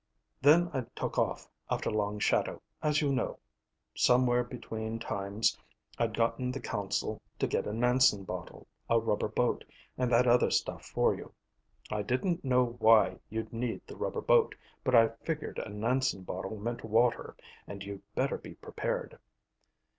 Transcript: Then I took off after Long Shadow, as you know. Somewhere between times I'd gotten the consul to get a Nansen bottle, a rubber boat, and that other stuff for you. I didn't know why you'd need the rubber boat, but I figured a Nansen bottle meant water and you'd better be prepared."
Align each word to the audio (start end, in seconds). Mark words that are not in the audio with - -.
Then 0.41 0.71
I 0.73 0.81
took 0.95 1.19
off 1.19 1.47
after 1.69 1.91
Long 1.91 2.17
Shadow, 2.17 2.63
as 2.81 3.03
you 3.03 3.13
know. 3.13 3.37
Somewhere 3.93 4.43
between 4.43 4.97
times 4.97 5.55
I'd 5.99 6.15
gotten 6.15 6.51
the 6.51 6.59
consul 6.59 7.21
to 7.37 7.45
get 7.45 7.67
a 7.67 7.71
Nansen 7.71 8.23
bottle, 8.23 8.65
a 8.89 8.99
rubber 8.99 9.27
boat, 9.27 9.63
and 9.99 10.11
that 10.11 10.25
other 10.25 10.49
stuff 10.49 10.85
for 10.85 11.13
you. 11.13 11.31
I 11.91 12.01
didn't 12.01 12.43
know 12.43 12.65
why 12.79 13.19
you'd 13.29 13.53
need 13.53 13.81
the 13.85 13.95
rubber 13.95 14.21
boat, 14.21 14.55
but 14.83 14.95
I 14.95 15.09
figured 15.23 15.59
a 15.59 15.69
Nansen 15.69 16.23
bottle 16.23 16.57
meant 16.57 16.83
water 16.83 17.35
and 17.67 17.83
you'd 17.83 18.01
better 18.15 18.39
be 18.39 18.55
prepared." 18.55 19.19